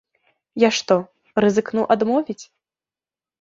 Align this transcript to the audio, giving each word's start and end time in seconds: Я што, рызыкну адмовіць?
Я 0.61 0.69
што, 0.77 0.97
рызыкну 1.45 1.85
адмовіць? 1.97 2.39